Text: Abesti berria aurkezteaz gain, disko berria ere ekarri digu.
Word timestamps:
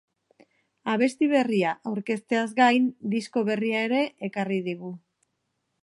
Abesti 0.93 1.27
berria 1.33 1.73
aurkezteaz 1.91 2.47
gain, 2.61 2.89
disko 3.15 3.45
berria 3.51 3.87
ere 3.91 4.01
ekarri 4.31 4.63
digu. 4.71 4.95